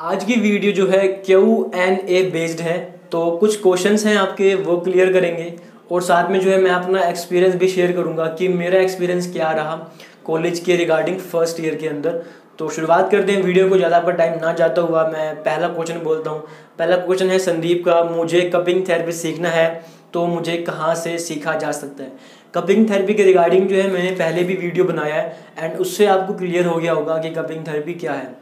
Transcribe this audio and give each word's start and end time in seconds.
आज 0.00 0.22
की 0.24 0.34
वीडियो 0.34 0.72
जो 0.72 0.86
है 0.88 1.06
क्यू 1.16 1.70
एन 1.76 1.94
ए 2.08 2.22
बेस्ड 2.32 2.60
है 2.60 2.76
तो 3.12 3.30
कुछ 3.38 3.60
क्वेश्चंस 3.62 4.04
हैं 4.06 4.16
आपके, 4.16 4.54
वो 4.54 4.76
क्लियर 4.76 5.12
करेंगे। 5.12 5.52
और 5.90 6.02
साथ 6.02 6.30
में 6.30 6.38
जो 6.40 6.50
है 6.50 6.60
मैं 6.60 6.70
अपना 6.70 7.00
एक्सपीरियंस 7.00 7.54
भी 7.54 7.68
शेयर 7.68 7.92
करूँगा 7.92 8.26
कि 8.38 8.48
मेरा 8.50 8.78
एक्सपीरियंस 8.80 9.30
क्या 9.32 9.50
रहा 9.52 9.74
कॉलेज 10.24 10.60
के 10.60 10.76
रिगार्डिंग 10.76 11.18
फ़र्स्ट 11.18 11.60
ईयर 11.60 11.74
के 11.74 11.88
अंदर। 11.88 12.22
तो 12.58 12.68
शुरुआत 12.70 13.10
करते 13.10 13.32
हैं, 13.32 13.42
वीडियो 13.42 13.68
को 13.68 13.76
ज़्यादा 13.76 13.98
पर 14.00 14.12
टाइम 14.12 14.38
ना 14.40 14.52
जाता 14.52 14.82
हुआ 14.82 15.04
मैं 15.08 15.34
पहला 15.42 15.68
क्वेश्चन 15.68 16.00
बोलता 16.00 16.30
हूँ। 16.30 16.40
पहला 16.78 16.96
क्वेश्चन 16.98 17.30
है, 17.30 17.38
संदीप 17.40 17.84
का, 17.86 18.02
मुझे 18.06 18.40
कपिंग 18.54 18.82
थेरेपी 18.88 19.12
सीखना 19.14 19.48
है 19.50 19.68
तो 20.12 20.26
मुझे 20.28 20.56
कहाँ 20.62 20.94
से 20.96 21.16
सीखा 21.20 21.54
जा 21.56 21.72
सकता 21.72 22.04
है? 22.04 22.12
कपिंग 22.54 22.88
थेरेपी 22.90 23.14
के 23.14 23.24
रिगार्डिंग 23.24 23.68
जो 23.68 23.76
है 23.76 23.90
मैंने 23.90 24.10
पहले 24.14 24.44
भी 24.44 24.54
वीडियो 24.56 24.84
बनाया 24.84 25.14
है 25.14 25.36
एंड 25.58 25.76
उससे 25.78 26.06
आपको 26.08 26.34
क्लियर 26.34 26.66
हो 26.66 26.76
गया 26.76 26.92
होगा 26.92 27.18
कि 27.18 27.30
कपिंग 27.32 27.66
थेरेपी 27.66 27.94
क्या 27.96 28.12
है। 28.12 28.34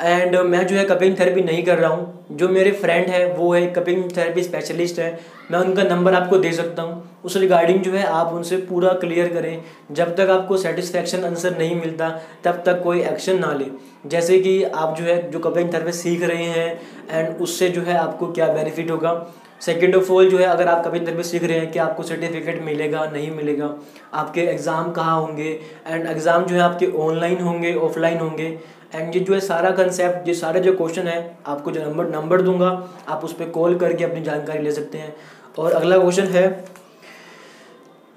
एंड 0.00 0.36
मैं 0.36 0.66
जो 0.66 0.76
है 0.76 0.84
कपिंग 0.84 1.18
थेरेपी 1.18 1.42
नहीं 1.42 1.62
कर 1.62 1.78
रहा 1.78 1.90
हूँ। 1.90 2.26
जो 2.32 2.48
मेरे 2.48 2.70
फ्रेंड 2.72 3.08
है, 3.08 3.26
वो 3.34 3.54
है 3.54 3.66
कपिंग 3.66 4.16
थेरेपी 4.16 4.42
स्पेशलिस्ट 4.42 4.98
है। 4.98 5.18
मैं 5.50 5.58
उनका 5.58 5.82
नंबर 5.84 6.14
आपको 6.14 6.36
दे 6.38 6.52
सकता 6.52 6.82
हूँ। 6.82 7.02
उस 7.24 7.36
रिगार्डिंग 7.36 7.80
जो 7.80 7.90
है, 7.92 8.02
आप 8.02 8.32
उनसे 8.32 8.56
पूरा 8.58 8.92
क्लियर 8.94 9.28
करें। 9.28 9.62
जब 9.92 10.14
तक 10.16 10.30
आपको 10.30 10.56
सेटिस्फेक्शन 10.56 11.24
आंसर 11.24 11.58
नहीं 11.58 11.74
मिलता, 11.76 12.08
तब 12.44 12.62
तक 12.66 12.82
कोई 12.82 13.00
एक्शन 13.02 13.38
ना 13.38 13.52
लें। 13.52 13.70
जैसे 14.06 14.38
कि 14.38 14.62
आप 14.64 14.96
जो 14.96 15.04
है, 15.04 15.30
जो 15.30 15.38
कपिंग 15.38 15.72
थेरेपी 15.72 15.92
सीख 15.92 16.22
रहे 16.22 16.44
हैं 16.44 16.80
एंड 17.10 17.36
उससे 17.38 17.68
जो 17.68 17.82
है 17.82 17.96
आपको 17.98 18.32
क्या 18.32 18.48
बेनिफिट 18.48 18.90
होगा? 18.90 19.14
सेकेंड 19.60 19.94
ऑफ़ 19.96 20.10
ऑल 20.12 20.28
जो 20.30 20.38
है, 20.38 20.44
अगर 20.44 20.68
आप 20.68 20.84
कभी 20.84 20.98
इंटरव्यू 20.98 21.22
सीख 21.22 21.44
रहे 21.44 21.58
हैं 21.58 21.70
कि 21.72 21.78
आपको 21.78 22.02
सर्टिफिकेट 22.02 22.62
मिलेगा, 22.62 23.04
नहीं 23.06 23.30
मिलेगा, 23.30 23.74
आपके 24.14 24.40
एग्ज़ाम 24.42 24.90
कहाँ 24.92 25.20
होंगे 25.20 25.58
एंड 25.86 26.06
एग्ज़ाम 26.06 26.44
जो 26.44 26.54
है 26.54 26.60
आपके 26.62 26.86
ऑनलाइन 27.00 27.40
होंगे 27.40 27.74
ऑफलाइन 27.76 28.18
होंगे 28.18 28.58
एंड 28.94 29.14
ये 29.14 29.20
जो 29.20 29.34
है 29.34 29.38
सारा 29.40 29.70
कंसेप्ट 29.72 30.28
ये 30.28 30.34
सारे 30.34 30.60
जो 30.60 30.72
क्वेश्चन 30.72 31.06
है, 31.06 31.36
आपको 31.46 31.70
जो 31.70 31.80
नंबर 31.82 32.08
नंबर 32.08 32.42
दूँगा। 32.42 32.68
आप 33.08 33.24
उस 33.24 33.32
पर 33.32 33.48
कॉल 33.50 33.78
करके 33.78 34.04
अपनी 34.04 34.20
जानकारी 34.22 34.62
ले 34.64 34.72
सकते 34.72 34.98
हैं। 34.98 35.14
और 35.58 35.72
अगला 35.72 35.98
क्वेश्चन 35.98 36.26
है। 36.28 36.46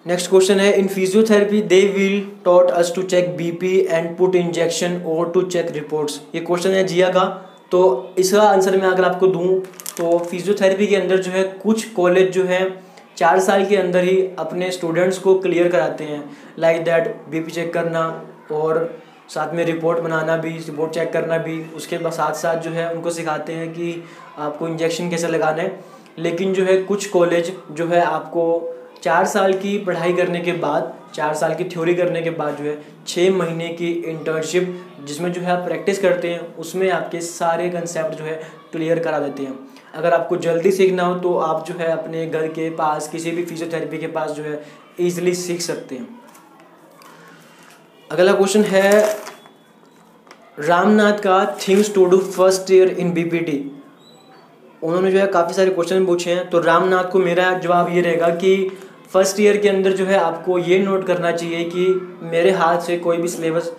नेक्स्ट 0.05 0.30
क्वेश्चन 0.30 0.59
है 0.59 0.71
in 0.73 0.88
physiotherapy 0.88 1.61
they 1.63 1.81
will 1.95 2.21
taught 2.45 2.69
us 2.71 2.91
to 2.95 3.02
check 3.03 3.35
BP 3.38 3.77
and 3.81 4.16
put 4.17 4.35
injection 4.35 5.02
और 5.07 5.31
टू 5.31 5.41
चेक 5.43 5.71
रिपोर्ट्स 5.71 6.19
ये 6.35 6.41
क्वेश्चन 6.41 6.71
है 6.71 6.83
जिया 6.88 7.09
का। 7.09 7.25
तो 7.71 7.80
इसका 8.17 8.41
आंसर 8.41 8.77
मैं 8.77 8.88
अगर 8.88 9.03
आपको 9.03 9.27
दूँ 9.27 9.59
तो 9.97 10.17
फिजियोथेरेपी 10.19 10.88
के 10.88 10.95
अंदर 10.95 11.17
जो 11.17 11.31
है, 11.31 11.43
कुछ 11.43 11.83
कॉलेज 11.91 12.31
जो 12.31 12.43
है, 12.43 12.61
चार 13.17 13.39
साल 13.39 13.65
के 13.65 13.75
अंदर 13.75 14.03
ही 14.03 14.17
अपने 14.39 14.69
स्टूडेंट्स 14.71 15.17
को 15.19 15.33
क्लियर 15.39 15.67
कराते 15.69 16.03
हैं। 16.03 16.23
लाइक 16.59 16.83
दैट 16.83 17.15
बीपी 17.30 17.52
चेक 17.52 17.73
करना 17.73 18.02
और 18.52 18.99
साथ 19.30 19.53
में 19.53 19.63
रिपोर्ट 19.65 19.99
बनाना 19.99 20.35
भी 20.38 20.49
रिपोर्ट 20.49 20.93
चेक 20.93 21.11
करना 21.13 21.38
भी। 21.38 21.59
उसके 21.75 21.97
साथ 21.97 22.33
साथ 22.33 22.61
जो 22.61 22.71
है, 22.71 22.91
उनको 22.93 23.11
सिखाते 23.11 23.53
हैं 23.53 23.69
कि 23.73 24.03
आपको 24.38 24.67
इंजेक्शन 24.67 25.09
कैसे 25.09 25.27
लगाना 25.27 25.61
है। 25.61 25.80
लेकिन 26.18 26.54
जो 26.54 26.64
है 26.64 26.82
कुछ 26.84 27.08
कॉलेज 27.10 27.52
जो 27.72 27.88
है 27.88 28.02
आपको 28.02 28.73
चार 29.04 29.26
साल 29.26 29.54
की 29.54 29.78
पढ़ाई 29.78 30.14
करने 30.14 30.40
के 30.40 30.52
बाद, 30.54 30.94
चार 31.14 31.34
साल 31.36 31.54
की 31.56 31.64
थ्योरी 31.64 31.94
करने 31.96 32.22
के 32.22 32.30
बाद 32.30 32.56
जो 32.56 32.64
है 32.64 32.78
छः 33.08 33.32
महीने 33.32 33.68
की 33.70 33.92
इंटर्नशिप 33.92 34.84
जिसमें 35.06 35.32
जो 35.34 35.42
है 35.42 35.52
आप 35.52 35.64
प्रैक्टिस 35.68 36.00
करते 36.00 36.30
हैं, 36.30 36.56
उसमें 36.56 36.90
आपके 36.92 37.22
सारे 37.22 37.70
कंसेप्ट 37.70 38.18
जो 38.18 38.23
है 38.23 38.36
क्लियर 38.72 39.00
करा 39.00 39.20
देते 39.20 39.44
हैं। 39.44 39.58
अगर 39.95 40.14
आपको 40.14 40.38
जल्दी 40.38 40.72
सीखना 40.72 41.04
हो 41.04 41.16
तो 41.20 41.38
आप 41.40 41.66
जो 41.68 41.73
है 41.73 41.92
अपने 41.92 42.26
घर 42.26 42.48
के 42.50 42.70
पास 42.76 43.08
किसी 43.10 43.32
भी 43.32 43.45
फिजियोथेरेपी 43.45 43.98
के 43.98 44.08
पास 44.08 44.32
जो 44.32 44.44
है 44.44 44.64
ईजिली 45.00 45.34
सीख 45.36 45.62
सकते 45.62 45.95
हैं। 45.95 46.08
अगला 48.10 48.34
क्वेश्चन 48.34 48.64
है, 48.64 49.16
रामनाथ 50.60 51.20
का 51.20 51.45
things 51.62 51.94
to 51.95 52.06
do 52.06 52.18
first 52.18 52.72
year 52.72 52.90
in 52.90 53.12
BPT 53.14 53.58
उन्होंने 54.81 55.11
जो 55.11 55.20
है 55.20 55.28
काफ़ी 55.28 55.53
सारे 55.53 55.70
क्वेश्चन 55.70 56.06
पूछे 56.06 56.31
हैं। 56.31 56.50
तो 56.50 56.59
रामनाथ 56.59 57.11
को 57.11 57.20
मेरा 57.20 57.52
जवाब 57.59 57.89
ये 57.94 58.02
रहेगा 58.02 58.30
कि 58.36 58.56
फ़र्स्ट 59.14 59.39
ईयर 59.39 59.58
के 59.58 59.70
अंदर 59.70 59.92
जो 59.94 60.06
है 60.06 60.17
आपको 60.20 60.58
ये 60.59 60.80
नोट 60.80 61.05
करना 61.08 61.32
चाहिए 61.32 61.64
कि 61.65 61.88
मेरे 62.23 62.52
हाथ 62.52 62.80
से 62.82 62.98
कोई 62.98 63.17
भी 63.17 63.27
सिलेबस 63.27 63.71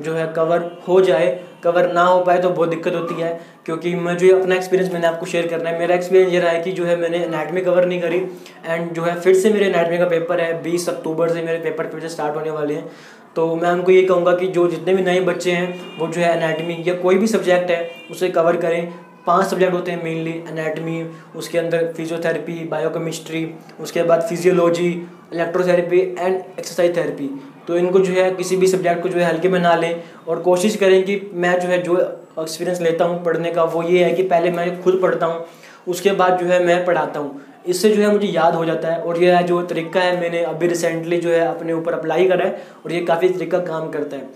जो 0.00 0.12
है 0.14 0.26
कवर 0.32 0.70
हो 0.88 1.00
जाए 1.00 1.28
कवर 1.64 1.90
ना 1.92 2.02
हो 2.02 2.20
पाए 2.24 2.38
तो 2.38 2.50
बहुत 2.50 2.68
दिक्कत 2.68 2.94
होती 2.94 3.14
है। 3.14 3.32
क्योंकि 3.66 3.94
मैं 3.96 4.16
जो 4.16 4.38
अपना 4.38 4.54
एक्सपीरियंस 4.54 4.92
मैंने 4.92 5.06
आपको 5.06 5.26
शेयर 5.26 5.46
करना 5.46 5.70
है। 5.70 5.78
मेरा 5.78 5.94
एक्सपीरियंस 5.94 6.32
ये 6.32 6.40
रहा 6.40 6.50
है 6.50 6.62
कि 6.62 6.72
जो 6.72 6.84
है 6.84 6.96
मैंने 6.96 7.18
एनाटमी 7.24 7.60
कवर 7.60 7.86
नहीं 7.86 8.00
करी। 8.02 8.18
एंड 8.66 8.92
जो 8.92 9.02
है 9.02 9.18
फिर 9.20 9.34
से 9.34 9.50
मेरे 9.50 9.66
एनाटमी 9.66 9.98
का 9.98 10.04
पेपर 10.04 10.40
है। 10.40 10.62
बीस 10.62 10.88
अक्टूबर 10.88 11.28
से 11.28 11.42
मेरे 11.42 11.58
पेपर 11.58 11.86
फिर 11.86 12.00
से 12.00 12.08
स्टार्ट 12.08 12.36
होने 12.36 12.50
वाले 12.50 12.74
हैं। 12.74 12.90
तो 13.36 13.54
मैं 13.56 13.70
उनको 13.70 13.92
ये 13.92 14.02
कहूँगा 14.02 14.32
कि 14.36 14.46
जो 14.48 14.66
जितने 14.68 14.94
भी 14.94 15.02
नए 15.02 15.20
बच्चे 15.20 15.52
हैं, 15.52 15.98
वो 15.98 16.06
जो 16.06 16.20
है 16.20 16.36
एनाटमी 16.36 16.82
या 16.86 16.94
कोई 16.94 17.18
भी 17.18 17.26
सब्जेक्ट 17.26 17.70
है, 17.70 17.90
उसे 18.10 18.28
कवर 18.30 18.56
करें। 18.56 18.92
पाँच 19.26 19.46
सब्जेक्ट 19.46 19.74
होते 19.74 19.90
हैं 19.90 20.02
मेनली 20.04 20.32
एनाटमी 20.50 21.02
उसके 21.36 21.58
अंदर 21.58 21.92
फिजियोथेरेपी 21.96 22.52
बायोकेमिस्ट्री 22.68 23.48
उसके 23.80 24.02
बाद 24.02 24.22
physiology 24.28 24.88
electrotherapy 25.32 26.00
and 26.18 26.34
exercise 26.34 26.96
therapy 26.96 27.28
तो 27.68 27.76
इनको 27.76 27.98
जो 28.00 28.12
है 28.12 28.30
किसी 28.34 28.56
भी 28.56 28.66
सब्जेक्ट 28.66 29.02
को 29.02 29.08
जो 29.08 29.18
है 29.18 29.24
हल्के 29.24 29.48
में 29.48 29.58
ना 29.60 29.74
लें 29.76 30.02
और 30.28 30.40
कोशिश 30.42 30.76
करें 30.76 31.02
कि 31.04 31.20
मैं 31.34 31.58
जो 31.60 31.68
है 31.68 31.80
जो 31.82 31.98
एक्सपीरियंस 32.40 32.80
लेता 32.80 33.04
हूँ 33.04 33.22
पढ़ने 33.24 33.50
का, 33.52 33.64
वो 33.64 33.82
ये 33.82 34.04
है 34.04 34.12
कि 34.12 34.22
पहले 34.24 34.50
मैं 34.50 34.82
खुद 34.82 34.98
पढ़ता 35.02 35.26
हूँ, 35.26 35.44
उसके 35.88 36.12
बाद 36.12 36.38
जो 36.38 36.46
है 36.46 36.64
मैं 36.64 36.84
पढ़ाता 36.84 37.20
हूँ। 37.20 37.40
इससे 37.68 37.90
जो 37.90 38.02
है 38.02 38.10
मुझे 38.12 38.26
याद 38.28 38.54
हो 38.54 38.64
जाता 38.64 38.92
है 38.92 39.02
और 39.02 39.22
यह 39.22 39.40
जो 39.42 39.62
तरीका 39.66 40.00
है 40.00 40.20
मैंने 40.20 40.42
अभी 40.44 40.66
रिसेंटली 40.66 41.16
जो 41.18 41.30
है 41.30 41.40
अपने 41.40 41.72
ऊपर 41.72 41.92
अप्लाई 41.92 42.28
करा 42.28 42.44
है 42.44 42.62
और 42.84 42.92
ये 42.92 43.00
काफ़ी 43.04 43.28
तरीका 43.28 43.58
काम 43.64 43.90
करता 43.90 44.16
है। 44.16 44.28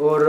और 0.00 0.26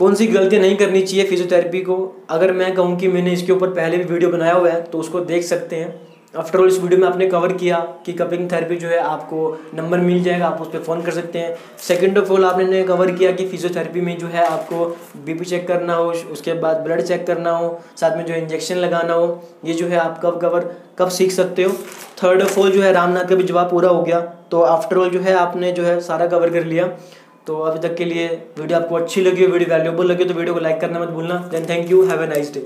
कौन 0.00 0.14
सी 0.14 0.26
गलतियाँ 0.26 0.62
नहीं 0.62 0.76
करनी 0.76 1.00
चाहिए 1.02 1.24
फिजियोथेरेपी 1.26 1.80
को? 1.80 1.96
अगर 2.30 2.52
मैं 2.52 2.74
कहूँ 2.74 2.96
कि 2.98 3.08
मैंने 3.08 3.32
इसके 3.32 3.52
ऊपर 3.52 3.70
पहले 3.70 3.96
भी 3.96 4.04
वीडियो 4.04 4.30
बनाया 4.30 4.52
हुआ 4.52 4.70
है 4.70 4.80
तो 4.82 4.98
उसको 4.98 5.20
देख 5.22 5.42
सकते 5.44 5.76
हैं। 5.76 6.08
आफ्टर 6.34 6.58
ऑल 6.58 6.68
इस 6.68 6.78
वीडियो 6.80 7.00
में 7.00 7.06
आपने 7.08 7.26
कवर 7.26 7.52
किया 7.52 7.78
कि 8.06 8.12
कपिंग 8.12 8.50
थेरेपी 8.52 8.76
जो 8.76 8.88
है 8.88 8.98
आपको 8.98 9.58
नंबर 9.74 9.98
मिल 9.98 10.22
जाएगा, 10.22 10.46
आप 10.46 10.60
उस 10.60 10.68
पर 10.68 10.82
फ़ोन 10.82 11.02
कर 11.02 11.10
सकते 11.10 11.38
हैं। 11.38 11.54
सेकेंड 11.78 12.18
ऑफ़ 12.18 12.32
ऑल 12.32 12.44
आपने 12.44 12.82
कवर 12.84 13.10
किया 13.10 13.32
कि 13.32 13.46
फिजियोथेरेपी 13.48 14.00
में 14.00 14.16
जो 14.18 14.26
है 14.26 14.46
आपको 14.46 14.86
बीपी 15.24 15.44
चेक 15.44 15.68
करना 15.68 15.94
हो, 15.94 16.10
उसके 16.32 16.52
बाद 16.54 16.76
ब्लड 16.78 17.02
चेक 17.02 17.26
करना 17.26 17.50
हो, 17.50 17.80
साथ 17.96 18.16
में 18.16 18.24
जो 18.26 18.34
इंजेक्शन 18.34 18.76
लगाना 18.78 19.12
हो, 19.12 19.42
ये 19.64 19.74
जो 19.74 19.86
है 19.86 19.98
आप 19.98 20.20
कब 20.24 20.40
कवर 20.40 20.74
कब 20.98 21.08
सीख 21.10 21.30
सकते 21.32 21.62
हो? 21.62 21.72
थर्ड 22.22 22.42
ऑफ़ 22.42 22.58
ऑल 22.60 22.70
जो 22.70 22.82
है 22.82 22.92
रामनाथ 22.92 23.24
का 23.24 23.34
भी 23.34 23.44
जवाब 23.44 23.70
पूरा 23.70 23.88
हो 23.88 24.02
गया। 24.02 24.20
तो 24.50 24.60
आफ्टर 24.62 24.98
ऑल 24.98 25.10
जो 25.10 25.20
है 25.20 25.34
आपने 25.36 25.72
जो 25.72 25.82
है 25.82 26.00
सारा 26.00 26.26
कवर 26.26 26.50
कर 26.50 26.64
लिया। 26.64 26.86
तो 27.46 27.58
अभी 27.60 27.78
तक 27.78 27.96
के 27.96 28.04
लिए 28.04 28.28
वीडियो 28.58 28.78
आपको 28.78 28.96
अच्छी 28.96 29.20
लगी 29.20 29.46
वीडियो 29.46 29.68
वैल्यूबल 29.68 30.06
लगी 30.06 30.24
तो 30.24 30.34
वीडियो 30.34 30.54
को 30.54 30.60
लाइक 30.60 30.80
करना 30.80 31.00
मत 31.00 31.08
भूलना। 31.08 31.36
Then 31.52 31.68
thank 31.68 31.90
you 31.90 32.02
have 32.06 32.22
a 32.22 32.26
nice 32.26 32.52
day 32.54 32.60